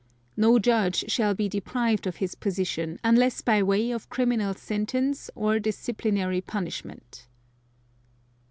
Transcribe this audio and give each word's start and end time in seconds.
(2) 0.35 0.41
No 0.41 0.57
judge 0.57 1.11
shall 1.11 1.35
be 1.35 1.47
deprived 1.47 2.07
of 2.07 2.15
his 2.15 2.33
position, 2.33 2.99
unless 3.03 3.41
by 3.41 3.61
way 3.61 3.91
of 3.91 4.09
criminal 4.09 4.55
sentence 4.55 5.29
or 5.35 5.59
disciplinary 5.59 6.41
punishment. 6.41 7.27